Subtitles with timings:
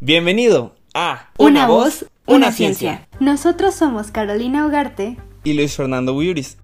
[0.00, 3.08] Bienvenido a Una, voz, una, ciencia.
[3.20, 6.58] Nosotros somos Carolina Ugarte y Luis Fernando Buyuris.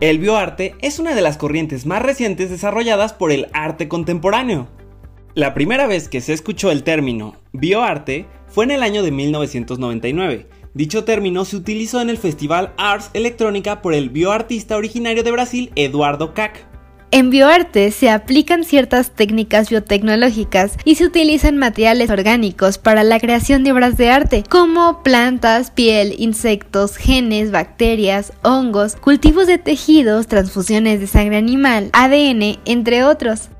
[0.00, 4.68] El bioarte es una de las corrientes más recientes desarrolladas por el arte contemporáneo.
[5.34, 10.46] La primera vez que se escuchó el término bioarte fue en el año de 1999.
[10.74, 15.72] Dicho término se utilizó en el Festival Arts Electrónica por el bioartista originario de Brasil,
[15.76, 16.66] Eduardo Cac.
[17.12, 23.62] En bioarte se aplican ciertas técnicas biotecnológicas y se utilizan materiales orgánicos para la creación
[23.62, 30.98] de obras de arte, como plantas, piel, insectos, genes, bacterias, hongos, cultivos de tejidos, transfusiones
[30.98, 33.50] de sangre animal, ADN, entre otros.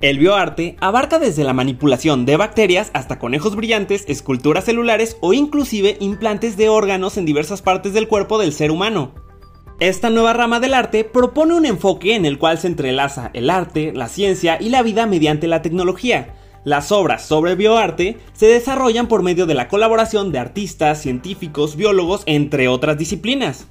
[0.00, 5.96] El bioarte abarca desde la manipulación de bacterias hasta conejos brillantes, esculturas celulares o inclusive
[5.98, 9.23] implantes de órganos en diversas partes del cuerpo del ser humano.
[9.80, 13.92] Esta nueva rama del arte propone un enfoque en el cual se entrelaza el arte,
[13.92, 16.36] la ciencia y la vida mediante la tecnología.
[16.64, 22.22] Las obras sobre bioarte se desarrollan por medio de la colaboración de artistas, científicos, biólogos,
[22.26, 23.66] entre otras disciplinas.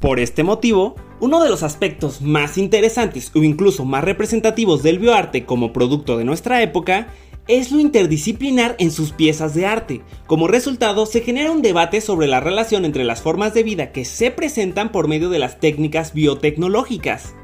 [0.00, 5.44] Por este motivo, uno de los aspectos más interesantes o incluso más representativos del bioarte
[5.44, 7.08] como producto de nuestra época
[7.48, 10.02] es lo interdisciplinar en sus piezas de arte.
[10.26, 14.04] Como resultado, se genera un debate sobre la relación entre las formas de vida que
[14.04, 17.34] se presentan por medio de las técnicas biotecnológicas.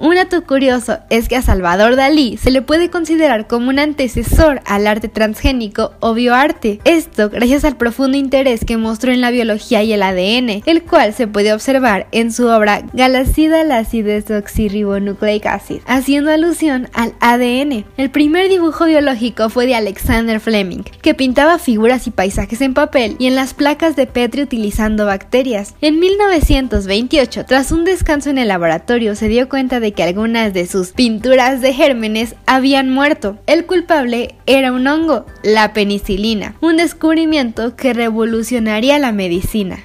[0.00, 4.62] Un dato curioso es que a Salvador Dalí se le puede considerar como un antecesor
[4.64, 6.80] al arte transgénico o bioarte.
[6.84, 11.12] Esto gracias al profundo interés que mostró en la biología y el ADN, el cual
[11.12, 17.84] se puede observar en su obra Galacida Acid Desoxyribonucleic Acid, haciendo alusión al ADN.
[17.98, 23.16] El primer dibujo biológico fue de Alexander Fleming, que pintaba figuras y paisajes en papel
[23.18, 25.74] y en las placas de Petri utilizando bacterias.
[25.82, 30.66] En 1928, tras un descanso en el laboratorio, se dio cuenta de que algunas de
[30.66, 33.38] sus pinturas de gérmenes habían muerto.
[33.46, 39.80] El culpable era un hongo, la penicilina, un descubrimiento que revolucionaría la medicina.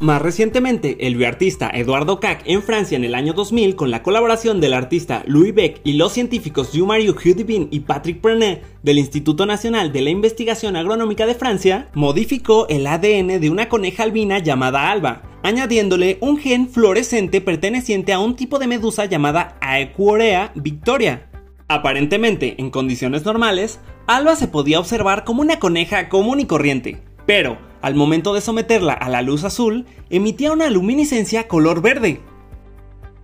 [0.00, 4.60] Más recientemente, el bioartista Eduardo Cac en Francia en el año 2000, con la colaboración
[4.60, 9.92] del artista Louis Beck y los científicos Jean-Marie Hudibin y Patrick Prenet del Instituto Nacional
[9.92, 15.22] de la Investigación Agronómica de Francia, modificó el ADN de una coneja albina llamada Alba,
[15.44, 21.28] añadiéndole un gen fluorescente perteneciente a un tipo de medusa llamada Aequorea victoria.
[21.68, 27.58] Aparentemente, en condiciones normales, Alba se podía observar como una coneja común y corriente, pero
[27.82, 32.20] al momento de someterla a la luz azul, emitía una luminiscencia color verde.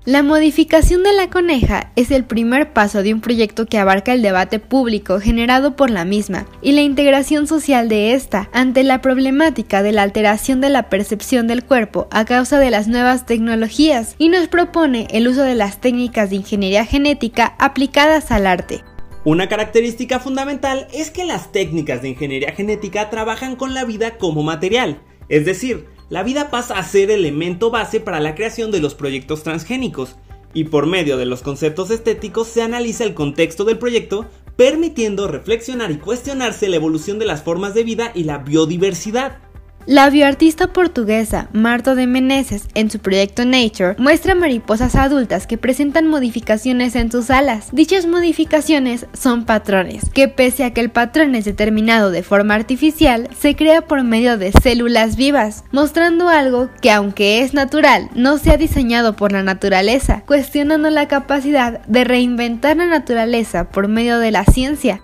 [0.06, 4.22] La modificación de la coneja es el primer paso de un proyecto que abarca el
[4.22, 9.82] debate público generado por la misma y la integración social de esta ante la problemática
[9.82, 14.30] de la alteración de la percepción del cuerpo a causa de las nuevas tecnologías y
[14.30, 18.82] nos propone el uso de las técnicas de ingeniería genética aplicadas al arte.
[19.26, 24.42] Una característica fundamental es que las técnicas de ingeniería genética trabajan con la vida como
[24.42, 28.94] material, es decir, la vida pasa a ser elemento base para la creación de los
[28.94, 30.16] proyectos transgénicos,
[30.52, 34.26] y por medio de los conceptos estéticos se analiza el contexto del proyecto,
[34.56, 39.38] permitiendo reflexionar y cuestionarse la evolución de las formas de vida y la biodiversidad.
[39.86, 46.06] La bioartista portuguesa Marta de Menezes, en su proyecto Nature, muestra mariposas adultas que presentan
[46.06, 47.70] modificaciones en sus alas.
[47.72, 53.28] Dichas modificaciones son patrones, que pese a que el patrón es determinado de forma artificial,
[53.36, 58.50] se crea por medio de células vivas, mostrando algo que aunque es natural, no se
[58.50, 64.30] ha diseñado por la naturaleza, cuestionando la capacidad de reinventar la naturaleza por medio de
[64.30, 65.00] la ciencia.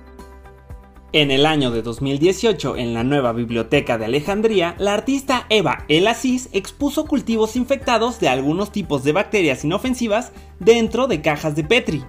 [1.13, 6.09] En el año de 2018, en la nueva biblioteca de Alejandría, la artista Eva El
[6.09, 12.03] Asís expuso cultivos infectados de algunos tipos de bacterias inofensivas dentro de cajas de Petri.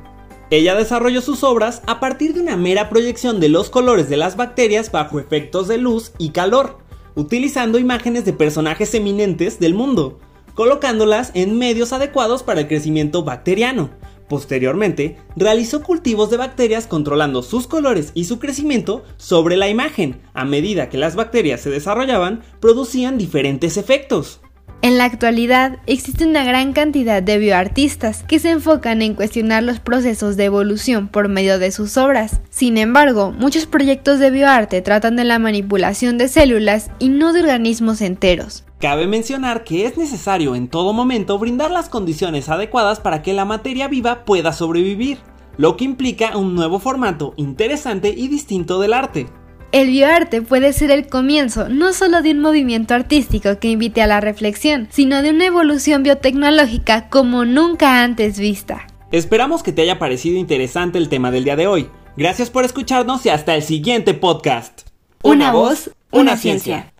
[0.49, 4.35] Ella desarrolló sus obras a partir de una mera proyección de los colores de las
[4.35, 6.79] bacterias bajo efectos de luz y calor,
[7.13, 10.19] utilizando imágenes de personajes eminentes del mundo,
[10.55, 13.91] colocándolas en medios adecuados para el crecimiento bacteriano,
[14.27, 20.21] Posteriormente, realizó cultivos de bacterias controlando sus colores y su crecimiento sobre la imagen.
[20.33, 24.41] A medida que las bacterias se desarrollaban, producían diferentes efectos.
[24.83, 29.79] En la actualidad existe una gran cantidad de bioartistas que se enfocan en cuestionar los
[29.79, 32.41] procesos de evolución por medio de sus obras.
[32.51, 37.41] Sin embargo, muchos proyectos de bioarte tratan de la manipulación de células y no de
[37.41, 38.66] organismos enteros.
[38.79, 43.43] Cabe mencionar que es necesario en todo momento brindar las condiciones adecuadas para que la
[43.43, 45.17] materia viva pueda sobrevivir,
[45.57, 49.25] lo que implica un nuevo formato interesante y distinto del arte.
[49.71, 54.07] El bioarte puede ser el comienzo no solo de un movimiento artístico que invite a
[54.07, 58.85] la reflexión, sino de una evolución biotecnológica como nunca antes vista.
[59.11, 61.89] Esperamos que te haya parecido interesante el tema del día de hoy.
[62.15, 64.81] Gracias por escucharnos y hasta el siguiente podcast.
[65.23, 66.93] Una voz, una ciencia.